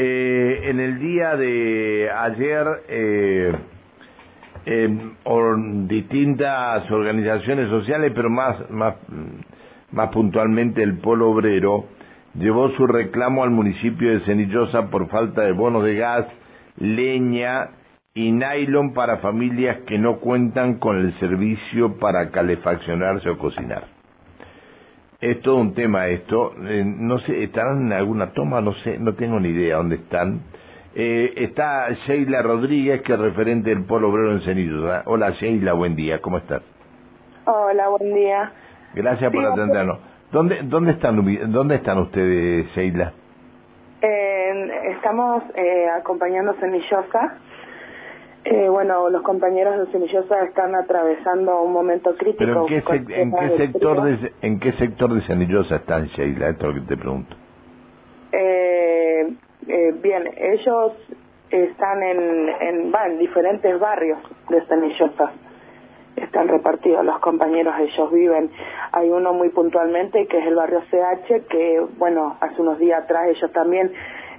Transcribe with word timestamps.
Eh, 0.00 0.70
en 0.70 0.78
el 0.78 1.00
día 1.00 1.34
de 1.34 2.08
ayer, 2.08 2.66
eh, 2.88 3.52
distintas 5.88 6.88
organizaciones 6.88 7.68
sociales, 7.68 8.12
pero 8.14 8.30
más, 8.30 8.70
más, 8.70 8.94
más 9.90 10.10
puntualmente 10.10 10.84
el 10.84 10.98
Polo 10.98 11.30
Obrero, 11.30 11.86
llevó 12.34 12.70
su 12.76 12.86
reclamo 12.86 13.42
al 13.42 13.50
municipio 13.50 14.12
de 14.12 14.20
Cenillosa 14.20 14.88
por 14.88 15.08
falta 15.08 15.42
de 15.42 15.50
bonos 15.50 15.82
de 15.82 15.96
gas, 15.96 16.26
leña 16.76 17.70
y 18.14 18.30
nylon 18.30 18.94
para 18.94 19.16
familias 19.16 19.78
que 19.88 19.98
no 19.98 20.20
cuentan 20.20 20.78
con 20.78 20.96
el 20.96 21.18
servicio 21.18 21.98
para 21.98 22.30
calefaccionarse 22.30 23.30
o 23.30 23.38
cocinar. 23.38 23.97
Es 25.20 25.40
todo 25.40 25.56
un 25.56 25.74
tema 25.74 26.06
esto. 26.06 26.52
Eh, 26.64 26.84
no 26.84 27.18
sé, 27.18 27.42
estarán 27.42 27.86
en 27.86 27.92
alguna 27.92 28.32
toma, 28.34 28.60
no 28.60 28.72
sé, 28.84 29.00
no 29.00 29.14
tengo 29.14 29.40
ni 29.40 29.48
idea 29.48 29.78
dónde 29.78 29.96
están. 29.96 30.42
Eh, 30.94 31.32
está 31.38 31.90
Sheila 32.06 32.40
Rodríguez, 32.40 33.02
que 33.02 33.14
es 33.14 33.18
referente 33.18 33.70
del 33.70 33.84
Polo 33.84 34.10
Obrero 34.10 34.30
en 34.34 34.42
Cenillosa. 34.42 35.02
Hola 35.06 35.30
Sheila, 35.30 35.72
buen 35.72 35.96
día, 35.96 36.20
¿cómo 36.20 36.38
estás? 36.38 36.62
Hola, 37.46 37.88
buen 37.88 38.14
día. 38.14 38.52
Gracias 38.94 39.32
por 39.32 39.44
atendernos. 39.44 39.98
¿Dónde, 40.30 40.60
dónde, 40.62 40.92
están, 40.92 41.50
¿Dónde 41.52 41.74
están 41.74 41.98
ustedes, 41.98 42.66
Sheila? 42.76 43.12
Eh, 44.00 44.70
estamos 44.96 45.42
eh, 45.56 45.86
acompañando 45.98 46.54
Cenillosa. 46.60 47.38
Eh, 48.58 48.68
bueno, 48.68 49.08
los 49.08 49.22
compañeros 49.22 49.78
de 49.78 49.92
Cenillosa 49.92 50.42
están 50.42 50.74
atravesando 50.74 51.62
un 51.62 51.72
momento 51.72 52.16
crítico. 52.16 52.38
¿Pero 52.38 52.66
en 52.68 53.06
qué, 53.06 53.20
en 53.20 53.30
qué 53.30 53.56
sector 53.56 54.02
de, 54.02 54.32
en 54.42 54.58
qué 54.58 54.72
sector 54.72 55.14
de 55.14 55.20
Cenillosa 55.28 55.76
están, 55.76 56.06
Sheila? 56.06 56.48
Esto 56.48 56.68
es 56.68 56.74
lo 56.74 56.82
que 56.82 56.88
te 56.88 56.96
pregunto. 56.96 57.36
Eh, 58.32 59.32
eh, 59.68 59.94
bien, 60.02 60.28
ellos 60.36 60.92
están 61.50 62.02
en, 62.02 62.48
en, 62.48 62.92
en 62.92 63.18
diferentes 63.20 63.78
barrios 63.78 64.18
de 64.48 64.60
Cenillosa 64.62 65.30
están 66.16 66.48
repartidos 66.48 67.04
los 67.04 67.20
compañeros, 67.20 67.72
ellos 67.78 68.10
viven. 68.10 68.50
Hay 68.90 69.08
uno 69.08 69.34
muy 69.34 69.50
puntualmente 69.50 70.26
que 70.26 70.36
es 70.36 70.46
el 70.48 70.56
barrio 70.56 70.82
CH, 70.90 71.46
que 71.48 71.80
bueno, 71.96 72.36
hace 72.40 72.60
unos 72.60 72.76
días 72.80 73.04
atrás 73.04 73.28
ellos 73.28 73.52
también 73.52 73.92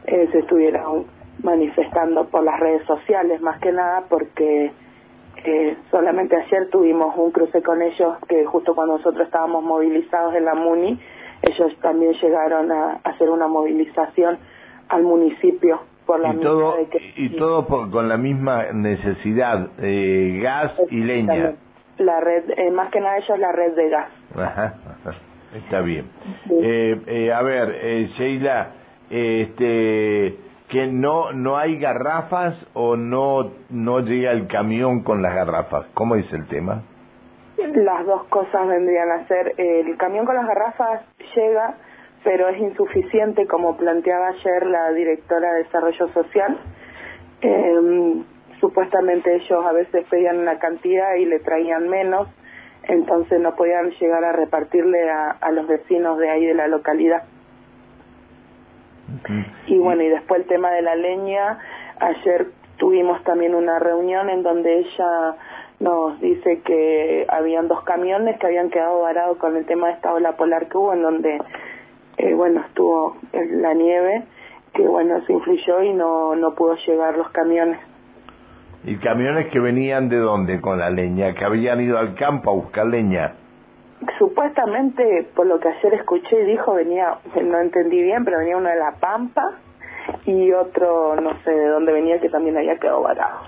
eh, 0.07 0.27
se 0.33 0.39
estuvieron 0.39 1.05
manifestando 1.43 2.25
por 2.25 2.43
las 2.43 2.59
redes 2.59 2.85
sociales, 2.85 3.41
más 3.41 3.59
que 3.59 3.71
nada 3.71 4.03
porque 4.09 4.71
eh, 5.43 5.77
solamente 5.91 6.35
ayer 6.35 6.69
tuvimos 6.69 7.15
un 7.17 7.31
cruce 7.31 7.61
con 7.61 7.81
ellos 7.81 8.17
que 8.27 8.45
justo 8.45 8.75
cuando 8.75 8.97
nosotros 8.97 9.25
estábamos 9.25 9.63
movilizados 9.63 10.35
en 10.35 10.45
la 10.45 10.55
MUNI, 10.55 10.99
ellos 11.41 11.73
también 11.81 12.13
llegaron 12.13 12.71
a, 12.71 12.99
hacer 13.03 13.29
una 13.29 13.47
movilización 13.47 14.37
al 14.89 15.03
municipio 15.03 15.79
por 16.05 16.19
la 16.19 16.33
y 16.33 16.37
todo, 16.39 16.75
y 17.15 17.29
todo 17.37 17.67
con 17.67 18.09
la 18.09 18.17
misma 18.17 18.71
necesidad, 18.73 19.69
eh, 19.79 20.39
gas 20.41 20.73
y 20.89 20.97
leña 20.97 21.53
la 21.99 22.19
red, 22.21 22.49
eh, 22.57 22.71
más 22.71 22.89
que 22.91 22.99
nada 22.99 23.17
ellos 23.17 23.39
la 23.39 23.51
red 23.51 23.75
de 23.75 23.89
gas. 23.89 24.07
Ajá, 24.35 24.73
está 25.55 25.81
bien. 25.81 26.05
Eh, 26.49 27.01
eh, 27.07 27.31
a 27.31 27.41
ver, 27.41 27.77
eh, 27.81 28.09
Sheila, 28.17 28.71
este, 29.09 30.37
que 30.69 30.87
no 30.87 31.31
no 31.33 31.57
hay 31.57 31.77
garrafas 31.79 32.55
o 32.73 32.95
no 32.95 33.51
no 33.69 33.99
llega 34.01 34.31
el 34.31 34.47
camión 34.47 35.03
con 35.03 35.21
las 35.21 35.33
garrafas. 35.33 35.87
¿Cómo 35.93 36.15
es 36.15 36.31
el 36.31 36.47
tema? 36.47 36.83
Las 37.57 38.05
dos 38.05 38.23
cosas 38.25 38.67
vendrían 38.67 39.11
a 39.11 39.27
ser, 39.27 39.53
el 39.57 39.97
camión 39.97 40.25
con 40.25 40.35
las 40.35 40.47
garrafas 40.47 41.01
llega, 41.35 41.75
pero 42.23 42.47
es 42.47 42.57
insuficiente, 42.57 43.47
como 43.47 43.75
planteaba 43.75 44.29
ayer 44.29 44.65
la 44.65 44.91
directora 44.91 45.53
de 45.53 45.63
Desarrollo 45.63 46.07
Social. 46.13 46.57
Eh, 47.41 48.23
supuestamente 48.61 49.35
ellos 49.35 49.65
a 49.65 49.73
veces 49.73 50.05
pedían 50.09 50.37
una 50.39 50.57
cantidad 50.57 51.15
y 51.15 51.25
le 51.25 51.39
traían 51.39 51.89
menos, 51.89 52.29
entonces 52.83 53.41
no 53.41 53.55
podían 53.55 53.89
llegar 53.91 54.23
a 54.23 54.31
repartirle 54.31 55.09
a, 55.09 55.31
a 55.31 55.51
los 55.51 55.67
vecinos 55.67 56.17
de 56.17 56.29
ahí 56.29 56.45
de 56.45 56.53
la 56.53 56.67
localidad. 56.67 57.23
Y 59.67 59.77
bueno, 59.77 60.03
y 60.03 60.09
después 60.09 60.41
el 60.41 60.47
tema 60.47 60.71
de 60.71 60.81
la 60.81 60.95
leña, 60.95 61.59
ayer 61.99 62.47
tuvimos 62.77 63.23
también 63.23 63.55
una 63.55 63.79
reunión 63.79 64.29
en 64.29 64.43
donde 64.43 64.79
ella 64.79 65.35
nos 65.79 66.19
dice 66.19 66.61
que 66.61 67.25
habían 67.29 67.67
dos 67.67 67.83
camiones 67.83 68.37
que 68.39 68.47
habían 68.47 68.69
quedado 68.69 69.01
varados 69.01 69.37
con 69.37 69.55
el 69.55 69.65
tema 69.65 69.87
de 69.87 69.93
esta 69.93 70.13
ola 70.13 70.33
polar 70.33 70.67
que 70.67 70.77
hubo, 70.77 70.93
en 70.93 71.01
donde, 71.01 71.39
eh, 72.17 72.33
bueno, 72.33 72.61
estuvo 72.61 73.17
la 73.31 73.73
nieve, 73.73 74.23
que 74.73 74.87
bueno, 74.87 75.21
se 75.25 75.33
influyó 75.33 75.83
y 75.83 75.93
no, 75.93 76.35
no 76.35 76.53
pudo 76.53 76.75
llegar 76.85 77.17
los 77.17 77.29
camiones. 77.31 77.79
¿Y 78.83 78.97
camiones 78.97 79.47
que 79.47 79.59
venían 79.59 80.09
de 80.09 80.17
dónde 80.17 80.61
con 80.61 80.79
la 80.79 80.89
leña? 80.89 81.33
¿Que 81.33 81.43
habían 81.43 81.81
ido 81.81 81.97
al 81.97 82.15
campo 82.15 82.51
a 82.51 82.53
buscar 82.53 82.87
leña? 82.87 83.33
Supuestamente, 84.17 85.27
por 85.35 85.45
lo 85.45 85.59
que 85.59 85.69
ayer 85.69 85.93
escuché 85.95 86.41
y 86.41 86.45
dijo, 86.45 86.73
venía, 86.73 87.17
no 87.41 87.59
entendí 87.59 88.01
bien, 88.01 88.25
pero 88.25 88.39
venía 88.39 88.57
uno 88.57 88.69
de 88.69 88.75
La 88.75 88.95
Pampa 88.99 89.43
y 90.25 90.51
otro, 90.51 91.15
no 91.15 91.31
sé 91.43 91.51
de 91.51 91.67
dónde 91.67 91.93
venía, 91.93 92.19
que 92.19 92.29
también 92.29 92.57
había 92.57 92.77
quedado 92.77 93.01
varado. 93.01 93.41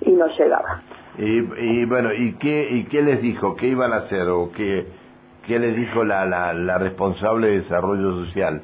Y 0.00 0.12
no 0.12 0.26
llegaba. 0.26 0.82
Y, 1.18 1.38
y 1.38 1.84
bueno, 1.86 2.12
¿y 2.12 2.34
qué, 2.34 2.68
¿y 2.70 2.84
qué 2.84 3.02
les 3.02 3.22
dijo? 3.22 3.56
¿Qué 3.56 3.68
iban 3.68 3.92
a 3.92 3.98
hacer? 3.98 4.28
¿O 4.28 4.50
qué, 4.52 4.86
qué 5.46 5.58
les 5.58 5.76
dijo 5.76 6.04
la, 6.04 6.26
la, 6.26 6.52
la 6.52 6.78
responsable 6.78 7.48
de 7.48 7.60
desarrollo 7.60 8.24
social? 8.26 8.62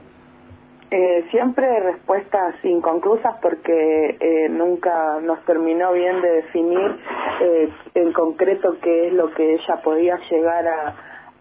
Eh, 0.94 1.24
siempre 1.30 1.80
respuestas 1.80 2.54
inconclusas 2.64 3.36
porque 3.40 4.18
eh, 4.20 4.48
nunca 4.50 5.20
nos 5.22 5.42
terminó 5.46 5.90
bien 5.94 6.20
de 6.20 6.28
definir 6.32 6.98
eh, 7.40 7.68
en 7.94 8.12
concreto 8.12 8.76
qué 8.82 9.08
es 9.08 9.12
lo 9.12 9.30
que 9.32 9.54
ella 9.54 9.76
podía 9.82 10.18
llegar 10.30 10.66
a, 10.66 10.94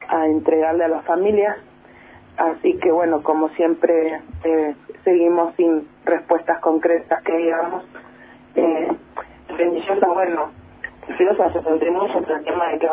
a 0.07 0.25
entregarle 0.27 0.85
a 0.85 0.87
las 0.87 1.05
familias. 1.05 1.57
Así 2.37 2.77
que 2.79 2.91
bueno, 2.91 3.21
como 3.23 3.49
siempre 3.49 4.21
eh, 4.43 4.75
seguimos 5.03 5.53
sin 5.55 5.87
respuestas 6.05 6.59
concretas 6.59 7.21
que 7.23 7.37
digamos. 7.37 7.83
Eh, 8.55 8.87
bueno, 10.13 10.51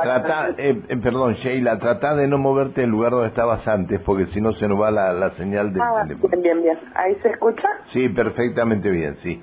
Trata, 0.03 0.49
eh, 0.57 0.81
eh, 0.89 0.97
perdón, 0.97 1.35
Sheila, 1.35 1.79
trata 1.79 2.15
de 2.15 2.27
no 2.27 2.39
moverte 2.39 2.81
del 2.81 2.91
lugar 2.91 3.13
donde 3.13 3.29
estabas 3.29 3.67
antes, 3.69 4.01
porque 4.01 4.27
si 4.27 4.41
no 4.41 4.53
se 4.55 4.67
nos 4.67 4.81
va 4.81 4.91
la, 4.91 5.13
la 5.13 5.31
señal 5.33 5.73
de 5.73 5.81
ah, 5.81 6.05
Bien, 6.07 6.43
bien, 6.43 6.63
bien. 6.63 6.79
¿Ahí 6.95 7.15
se 7.17 7.31
escucha? 7.31 7.69
Sí, 7.93 8.09
perfectamente 8.09 8.91
bien, 8.91 9.17
sí. 9.23 9.43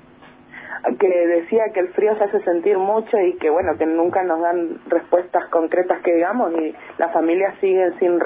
Que 0.98 1.08
decía 1.26 1.64
que 1.72 1.80
el 1.80 1.88
frío 1.88 2.16
se 2.16 2.24
hace 2.24 2.40
sentir 2.40 2.78
mucho 2.78 3.18
y 3.18 3.34
que, 3.34 3.50
bueno, 3.50 3.76
que 3.78 3.86
nunca 3.86 4.22
nos 4.22 4.40
dan 4.40 4.78
respuestas 4.88 5.48
concretas 5.50 6.00
que 6.02 6.14
digamos 6.14 6.52
y 6.54 6.74
las 6.98 7.12
familias 7.12 7.54
siguen 7.60 7.98
sin 7.98 8.18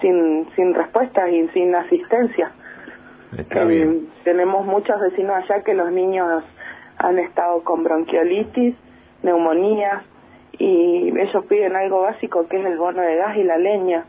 sin 0.00 0.48
sin 0.54 0.74
respuestas 0.74 1.30
y 1.30 1.48
sin 1.48 1.74
asistencia. 1.74 2.52
Está 3.36 3.64
bien. 3.64 3.90
Eh, 3.90 4.08
tenemos 4.24 4.66
muchos 4.66 5.00
vecinos 5.00 5.36
allá 5.36 5.62
que 5.62 5.74
los 5.74 5.90
niños 5.90 6.44
han 6.98 7.18
estado 7.18 7.62
con 7.64 7.82
bronquiolitis 7.82 8.74
neumonía 9.22 10.02
y 10.58 11.08
ellos 11.18 11.44
piden 11.46 11.76
algo 11.76 12.02
básico 12.02 12.46
que 12.48 12.58
es 12.58 12.66
el 12.66 12.78
bono 12.78 13.02
de 13.02 13.16
gas 13.16 13.36
y 13.36 13.44
la 13.44 13.58
leña. 13.58 14.04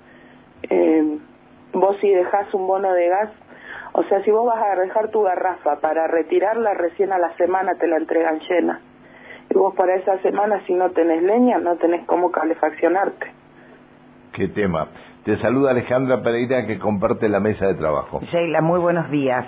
Eh, 0.70 1.18
vos 1.74 1.98
si 2.02 2.10
dejas 2.10 2.54
un 2.54 2.68
bono 2.68 2.94
de 2.94 3.08
gas, 3.08 3.30
o 3.94 4.04
sea, 4.04 4.22
si 4.24 4.32
vos 4.32 4.46
vas 4.46 4.62
a 4.62 4.76
dejar 4.80 5.10
tu 5.10 5.22
garrafa 5.22 5.80
para 5.80 6.08
retirarla 6.08 6.74
recién 6.74 7.12
a 7.12 7.18
la 7.18 7.36
semana 7.38 7.76
te 7.76 7.88
la 7.88 7.98
entregan 7.98 8.40
llena. 8.40 8.82
Y 9.50 9.54
vos 9.56 9.74
para 9.76 9.96
esa 9.96 10.18
semana 10.20 10.62
si 10.66 10.74
no 10.74 10.92
tenés 10.92 11.24
leña 11.24 11.58
no 11.60 11.76
tenés 11.78 12.06
cómo 12.06 12.32
calefaccionarte. 12.32 13.32
Qué 14.34 14.48
tema. 14.50 14.88
Te 15.26 15.38
saluda 15.38 15.72
Alejandra 15.72 16.22
Pereira 16.22 16.66
que 16.66 16.80
comparte 16.80 17.30
la 17.30 17.40
mesa 17.40 17.68
de 17.68 17.76
trabajo. 17.76 18.20
Sheila, 18.32 18.62
muy 18.62 18.80
buenos 18.80 19.10
días. 19.10 19.46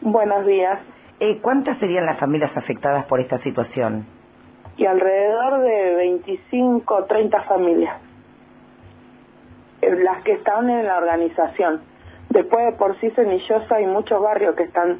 Buenos 0.00 0.44
días. 0.46 0.80
Eh, 1.20 1.38
¿Cuántas 1.40 1.78
serían 1.78 2.06
las 2.06 2.18
familias 2.18 2.50
afectadas 2.56 3.06
por 3.06 3.20
esta 3.20 3.38
situación? 3.38 4.06
y 4.76 4.86
alrededor 4.86 5.60
de 5.60 5.94
25 5.96 6.94
o 6.94 7.04
30 7.04 7.42
familias, 7.42 7.96
eh, 9.82 9.94
las 10.02 10.22
que 10.24 10.32
están 10.32 10.68
en 10.68 10.86
la 10.86 10.98
organización. 10.98 11.82
Después 12.34 12.66
de 12.66 12.72
por 12.72 12.98
sí 12.98 13.10
Cenillosa 13.10 13.76
hay 13.76 13.86
muchos 13.86 14.20
barrios 14.20 14.56
que 14.56 14.64
están 14.64 14.98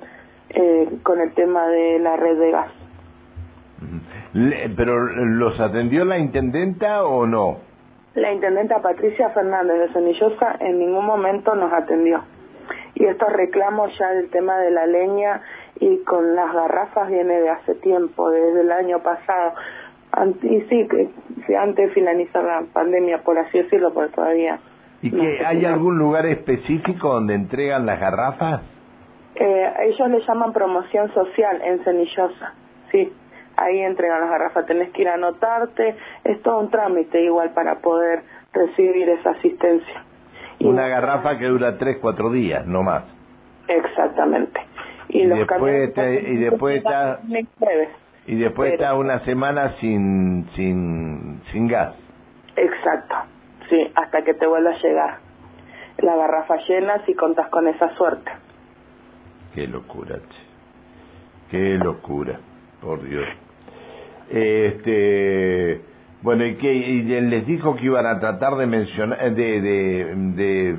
eh, 0.50 0.88
con 1.02 1.20
el 1.20 1.34
tema 1.34 1.66
de 1.66 1.98
la 1.98 2.16
red 2.16 2.38
de 2.38 2.50
gas. 2.52 2.72
¿Pero 4.76 4.98
los 5.00 5.58
atendió 5.58 6.04
la 6.04 6.16
intendenta 6.16 7.04
o 7.04 7.26
no? 7.26 7.58
La 8.14 8.32
intendenta 8.32 8.81
Patricia 8.81 9.31
Fernández 9.31 9.81
de 9.81 9.92
Cenillosa 9.92 10.56
en 10.60 10.78
ningún 10.78 11.04
momento 11.04 11.56
nos 11.56 11.72
atendió. 11.72 12.22
Y 12.94 13.04
estos 13.04 13.32
reclamos 13.32 13.90
ya 13.98 14.10
del 14.10 14.31
tema 14.31 14.56
de 14.58 14.70
la 14.70 14.86
leña 14.86 15.42
y 15.81 15.98
con 16.04 16.36
las 16.36 16.52
garrafas 16.52 17.08
viene 17.08 17.40
de 17.40 17.50
hace 17.50 17.75
tiempo, 17.75 18.31
desde 18.31 18.60
el 18.60 18.70
año 18.70 19.00
pasado. 19.00 19.54
Y 20.42 20.60
sí, 20.62 20.86
que 20.86 21.56
antes 21.56 21.88
de 21.88 21.94
finalizar 21.94 22.44
la 22.44 22.62
pandemia, 22.72 23.25
por 23.25 23.36
así 23.38 23.58
decirlo, 23.58 23.92
porque 23.92 24.14
todavía... 24.14 24.60
¿Y 25.04 25.10
que 25.10 25.44
hay 25.44 25.62
algún 25.66 25.98
lugar 25.98 26.24
específico 26.24 27.12
donde 27.12 27.34
entregan 27.34 27.84
las 27.84 28.00
garrafas? 28.00 28.62
Eh, 29.34 29.72
ellos 29.88 30.08
le 30.08 30.20
llaman 30.26 30.54
promoción 30.54 31.12
social 31.12 31.60
en 31.62 31.84
Cenillosa, 31.84 32.54
sí. 32.90 33.12
Ahí 33.58 33.80
entregan 33.80 34.22
las 34.22 34.30
garrafas, 34.30 34.64
tenés 34.64 34.92
que 34.92 35.02
ir 35.02 35.08
a 35.10 35.14
anotarte, 35.14 35.94
es 36.24 36.40
todo 36.40 36.58
un 36.58 36.70
trámite 36.70 37.20
igual 37.22 37.50
para 37.50 37.80
poder 37.80 38.22
recibir 38.54 39.06
esa 39.10 39.32
asistencia. 39.32 40.04
Una 40.60 40.88
garrafa 40.88 41.36
que 41.36 41.48
dura 41.48 41.76
tres, 41.76 41.98
cuatro 42.00 42.30
días, 42.30 42.66
no 42.66 42.82
más. 42.82 43.04
Exactamente. 43.68 44.58
Y, 45.10 45.26
después 45.26 45.92
y 45.98 46.36
después 46.36 46.78
está 46.78 47.20
y 48.26 48.36
después 48.36 48.72
está 48.72 48.94
una 48.94 49.18
semana 49.26 49.74
sin 49.80 50.48
sin 50.56 51.42
sin 51.52 51.68
gas. 51.68 51.94
Exacto. 52.56 53.33
Hasta 53.94 54.22
que 54.22 54.34
te 54.34 54.46
vuelva 54.46 54.70
a 54.70 54.78
llegar 54.78 55.18
la 55.98 56.16
garrafa 56.16 56.56
llena 56.68 57.04
si 57.06 57.14
contas 57.14 57.48
con 57.48 57.68
esa 57.68 57.94
suerte. 57.96 58.30
Qué 59.54 59.66
locura, 59.66 60.18
Qué 61.50 61.78
locura, 61.78 62.40
por 62.80 63.02
Dios. 63.02 63.26
Este, 64.28 65.80
bueno, 66.22 66.44
¿y 66.46 66.56
qué? 66.56 66.72
¿Y 66.72 67.02
les 67.02 67.46
dijo 67.46 67.76
que 67.76 67.84
iban 67.84 68.06
a 68.06 68.18
tratar 68.18 68.56
de 68.56 68.66
mencionar, 68.66 69.34
de, 69.34 69.60
de 69.60 70.76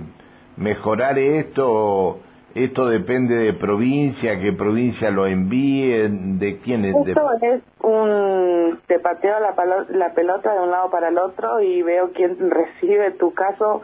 mejorar 0.58 1.18
esto? 1.18 2.20
¿Esto 2.56 2.88
depende 2.88 3.36
de 3.36 3.54
provincia? 3.54 4.40
¿Que 4.40 4.54
provincia 4.54 5.12
lo 5.12 5.28
envíe? 5.28 6.08
¿De 6.40 6.60
quién 6.64 6.86
es? 6.86 6.96
Esto 7.06 7.30
es 7.42 7.62
un... 7.82 8.80
Te 8.88 9.00
pateo 9.00 9.40
la, 9.40 9.54
la 9.90 10.14
pelota 10.14 10.54
de 10.54 10.62
un 10.62 10.72
lado 10.72 10.90
para 10.90 11.10
el 11.10 11.18
otro 11.18 11.60
y 11.62 11.82
veo 11.82 12.12
quién 12.14 12.38
recibe 12.50 13.12
tu 13.12 13.34
caso 13.34 13.82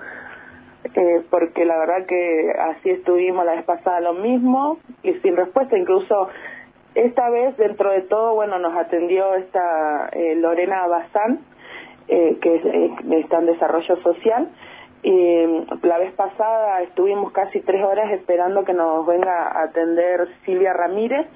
eh, 0.83 1.23
porque 1.29 1.65
la 1.65 1.77
verdad 1.77 2.05
que 2.07 2.51
así 2.59 2.89
estuvimos 2.89 3.45
la 3.45 3.55
vez 3.55 3.65
pasada 3.65 3.99
lo 3.99 4.13
mismo 4.13 4.79
y 5.03 5.13
sin 5.15 5.35
respuesta, 5.35 5.77
incluso 5.77 6.29
esta 6.95 7.29
vez 7.29 7.55
dentro 7.57 7.91
de 7.91 8.01
todo, 8.01 8.35
bueno, 8.35 8.59
nos 8.59 8.75
atendió 8.75 9.35
esta 9.35 10.09
eh, 10.11 10.35
Lorena 10.35 10.87
Bazán, 10.87 11.39
eh, 12.07 12.37
que 12.41 12.55
eh, 12.55 12.91
está 13.19 13.39
en 13.39 13.45
desarrollo 13.45 13.95
social, 14.01 14.49
y 15.03 15.65
la 15.81 15.97
vez 15.97 16.13
pasada 16.13 16.81
estuvimos 16.81 17.31
casi 17.31 17.61
tres 17.61 17.83
horas 17.83 18.11
esperando 18.11 18.63
que 18.63 18.73
nos 18.73 19.05
venga 19.05 19.47
a 19.47 19.63
atender 19.63 20.27
Silvia 20.45 20.73
Ramírez, 20.73 21.27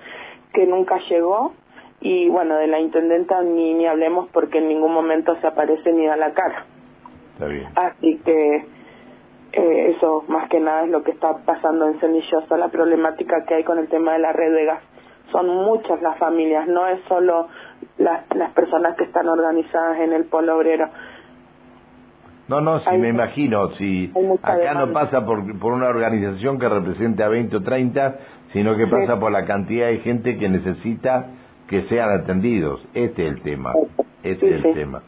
que 0.54 0.68
nunca 0.68 1.00
llegó, 1.10 1.54
y 2.00 2.30
bueno, 2.30 2.58
de 2.58 2.68
la 2.68 2.80
intendenta 2.80 3.42
ni, 3.42 3.74
ni 3.74 3.88
hablemos 3.88 4.30
porque 4.32 4.60
en 4.60 4.68
ningún 4.68 4.94
momento 4.94 5.36
se 5.42 5.48
aparece 5.48 5.92
ni 5.92 6.06
da 6.06 6.16
la 6.16 6.34
cara. 6.34 6.66
Está 7.34 7.48
bien. 7.48 7.68
Así 7.76 8.22
que 8.24 8.66
eh, 9.54 9.96
eso 9.96 10.24
más 10.28 10.50
que 10.50 10.60
nada 10.60 10.84
es 10.84 10.90
lo 10.90 11.04
que 11.04 11.12
está 11.12 11.38
pasando 11.46 11.88
en 11.88 12.00
Cenillosa, 12.00 12.58
la 12.58 12.68
problemática 12.68 13.46
que 13.46 13.56
hay 13.56 13.64
con 13.64 13.80
el 13.80 13.88
tema 13.88 14.14
de 14.14 14.20
la 14.20 14.34
red 14.34 14.54
de 14.54 14.66
gas. 14.66 14.84
Son 15.32 15.48
muchas 15.48 16.02
las 16.02 16.18
familias, 16.20 16.68
no 16.68 16.88
es 16.88 17.02
solo 17.08 17.48
las, 17.98 18.24
las 18.36 18.52
personas 18.52 18.96
que 18.96 19.06
están 19.06 19.28
organizadas 19.28 20.00
en 20.00 20.14
el 20.14 20.26
polo 20.26 20.58
obrero. 20.58 20.90
No, 22.48 22.62
no, 22.62 22.80
sí 22.80 22.98
me 22.98 23.10
imagino, 23.10 23.72
si 23.72 24.12
acá 24.44 24.76
no 24.76 24.94
pasa 24.94 25.26
por, 25.26 25.58
por 25.58 25.74
una 25.74 25.88
organización 25.88 26.60
que 26.60 26.70
represente 26.70 27.24
a 27.24 27.28
20 27.28 27.56
o 27.58 27.62
30, 27.62 28.16
sino 28.54 28.78
que 28.78 28.86
pasa 28.86 29.20
por 29.20 29.32
la 29.32 29.46
cantidad 29.46 29.88
de 29.88 29.98
gente 30.00 30.38
que 30.38 30.48
necesita 30.48 31.28
que 31.68 31.84
sean 31.90 32.12
atendidos. 32.12 32.86
Este 32.94 33.26
es 33.26 33.34
el 33.34 33.42
tema, 33.42 33.74
este 34.22 34.58
es 34.58 34.66
el 34.66 34.74
tema. 34.76 35.02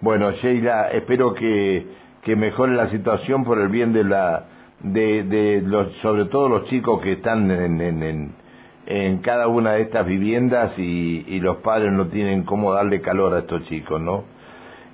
Bueno, 0.00 0.30
Sheila, 0.32 0.90
espero 0.92 1.34
que 1.34 2.04
que 2.24 2.36
mejore 2.36 2.74
la 2.74 2.90
situación 2.90 3.44
por 3.44 3.58
el 3.58 3.68
bien 3.68 3.92
de 3.92 4.04
la 4.04 4.44
de, 4.80 5.22
de 5.24 5.62
los 5.62 5.92
sobre 6.02 6.24
todo 6.26 6.48
los 6.48 6.66
chicos 6.68 7.00
que 7.02 7.12
están 7.12 7.50
en, 7.50 7.80
en, 7.80 8.32
en, 8.86 9.18
cada 9.18 9.46
una 9.48 9.74
de 9.74 9.82
estas 9.82 10.06
viviendas 10.06 10.72
y, 10.78 11.24
y 11.26 11.40
los 11.40 11.58
padres 11.58 11.92
no 11.92 12.08
tienen 12.08 12.44
cómo 12.44 12.72
darle 12.72 13.00
calor 13.00 13.34
a 13.34 13.40
estos 13.40 13.64
chicos, 13.64 14.00
¿no? 14.00 14.24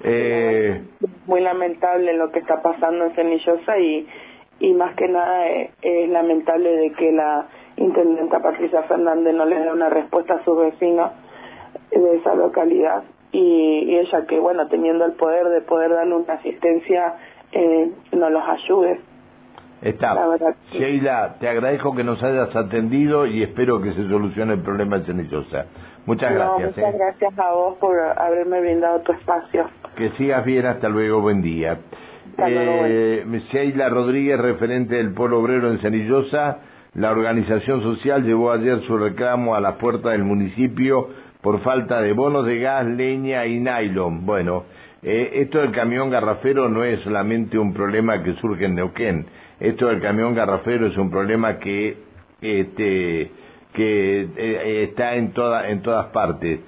Eh, 0.03 0.83
Muy 1.27 1.41
lamentable 1.41 2.15
lo 2.15 2.31
que 2.31 2.39
está 2.39 2.63
pasando 2.63 3.07
en 3.07 3.15
Cenillosa 3.15 3.79
y, 3.79 4.07
y 4.61 4.75
más 4.75 4.95
que 4.97 5.09
nada 5.09 5.47
es, 5.49 5.71
es 5.83 6.09
lamentable 6.09 6.71
de 6.77 6.93
que 6.93 7.13
la 7.13 7.47
intendenta 7.77 8.41
Patricia 8.41 8.83
Fernández 8.85 9.35
no 9.35 9.47
le 9.47 9.59
dé 9.59 9.73
una 9.73 9.89
respuesta 9.89 10.35
a 10.35 10.45
sus 10.45 10.59
vecinos 10.59 11.11
de 11.91 12.17
esa 12.17 12.35
localidad 12.35 13.03
y, 13.33 13.97
ella 13.97 14.27
que, 14.27 14.39
bueno, 14.39 14.67
teniendo 14.69 15.05
el 15.05 15.13
poder 15.13 15.49
de 15.49 15.61
poder 15.61 15.91
darle 15.91 16.15
una 16.15 16.35
asistencia, 16.35 17.15
eh, 17.53 17.91
nos 18.13 18.31
los 18.33 18.43
ayude. 18.49 19.01
Está. 19.83 20.15
Sheila, 20.73 21.37
te 21.41 21.49
agradezco 21.49 21.95
que 21.95 22.05
nos 22.05 22.23
hayas 22.23 22.55
atendido 22.55 23.27
y 23.27 23.43
espero 23.43 23.81
que 23.81 23.95
se 23.95 24.09
solucione 24.09 24.55
el 24.55 24.63
problema 24.63 24.99
de 24.99 25.07
Cenillosa. 25.07 25.67
Muchas 26.11 26.35
gracias. 26.35 26.77
Muchas 26.77 26.95
¿eh? 26.95 26.99
gracias 26.99 27.39
a 27.39 27.53
vos 27.53 27.79
por 27.79 27.97
haberme 27.97 28.61
brindado 28.61 29.01
tu 29.03 29.13
espacio. 29.13 29.71
Que 29.95 30.11
sigas 30.19 30.45
bien, 30.45 30.67
hasta 30.67 30.89
luego, 30.89 31.21
buen 31.21 31.41
día. 31.41 31.79
eh, 32.37 33.25
Sheila 33.53 33.89
Rodríguez, 33.91 34.41
referente 34.41 34.97
del 34.97 35.15
Polo 35.15 35.39
Obrero 35.39 35.71
en 35.71 35.79
Cenillosa, 35.79 36.59
la 36.95 37.13
organización 37.13 37.83
social 37.83 38.25
llevó 38.25 38.51
ayer 38.51 38.81
su 38.89 38.99
reclamo 38.99 39.55
a 39.55 39.61
la 39.61 39.79
puerta 39.79 40.11
del 40.11 40.25
municipio 40.25 41.11
por 41.43 41.61
falta 41.61 42.03
de 42.03 42.13
bonos 42.13 42.45
de 42.45 42.59
gas, 42.59 42.87
leña 42.87 43.47
y 43.47 43.61
nylon. 43.61 44.27
Bueno, 44.27 44.65
eh, 45.05 45.31
esto 45.35 45.61
del 45.61 45.71
camión 45.71 46.11
garrafero 46.11 46.69
no 46.69 46.83
es 46.83 46.99
solamente 47.03 47.57
un 47.57 47.73
problema 47.73 48.21
que 48.25 48.35
surge 48.41 48.65
en 48.65 48.75
Neuquén. 48.75 49.27
Esto 49.61 49.87
del 49.87 50.01
camión 50.01 50.35
garrafero 50.35 50.89
es 50.89 50.97
un 50.97 51.09
problema 51.09 51.61
que 51.61 51.99
este 52.43 53.31
que 53.73 54.29
eh, 54.37 54.85
está 54.89 55.15
en 55.15 55.33
toda 55.33 55.69
en 55.71 55.83
todas 55.83 56.07
partes. 56.07 56.61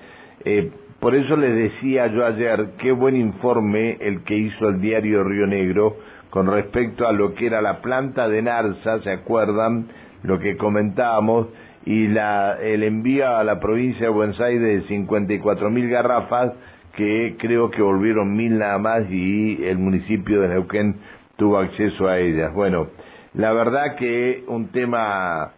Eh, 0.45 0.71
por 1.01 1.15
eso 1.15 1.37
les 1.37 1.55
decía 1.55 2.07
yo 2.09 2.25
ayer 2.25 2.75
qué 2.79 2.93
buen 2.93 3.17
informe 3.17 3.97
el 4.01 4.23
que 4.23 4.37
hizo 4.37 4.69
el 4.69 4.81
diario 4.81 5.25
Río 5.25 5.47
Negro 5.47 5.97
con 6.31 6.47
respecto 6.47 7.07
a 7.07 7.13
lo 7.13 7.35
que 7.35 7.47
era 7.47 7.61
la 7.61 7.83
planta 7.83 8.29
de 8.29 8.41
Narsa, 8.41 9.01
¿se 9.01 9.11
acuerdan? 9.11 9.89
Lo 10.23 10.39
que 10.39 10.57
comentábamos 10.57 11.49
y 11.85 12.07
la, 12.07 12.57
el 12.61 12.85
envío 12.85 13.37
a 13.37 13.45
la 13.45 13.59
provincia 13.61 14.07
de 14.07 14.13
Buenos 14.13 14.41
Aires 14.41 14.83
de 14.83 14.89
54 14.89 15.71
mil 15.71 15.91
garrafas, 15.91 16.53
que 16.97 17.37
creo 17.39 17.71
que 17.71 17.83
volvieron 17.83 18.35
mil 18.35 18.59
nada 18.59 18.79
más 18.79 19.03
y 19.11 19.63
el 19.65 19.79
municipio 19.79 20.41
de 20.41 20.49
Neuquén 20.49 20.97
tuvo 21.37 21.59
acceso 21.59 22.09
a 22.09 22.19
ellas. 22.19 22.55
Bueno, 22.55 22.87
la 23.35 23.53
verdad 23.53 23.97
que 23.97 24.45
un 24.47 24.69
tema 24.69 25.53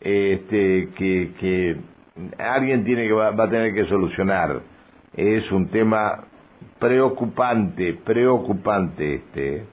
este, 0.00 0.88
que, 0.96 1.76
alguien 2.38 2.84
tiene 2.84 3.06
que 3.06 3.12
va, 3.12 3.30
va 3.30 3.44
a 3.44 3.50
tener 3.50 3.74
que 3.74 3.86
solucionar. 3.86 4.60
Es 5.14 5.50
un 5.52 5.68
tema 5.68 6.24
preocupante, 6.78 7.94
preocupante 8.04 9.14
este. 9.16 9.64